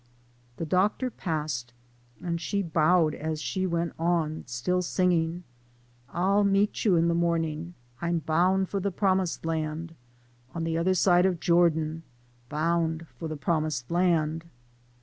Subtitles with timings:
[0.57, 1.73] The Doctor passed,
[2.23, 5.43] and she bowed as she went on, still singing:
[6.09, 9.93] I'll meet you in the mornin', I'm boun' for de promised land,
[10.55, 12.01] On the oder Bide of Jordan,
[12.49, 14.45] Boun' for de promised land.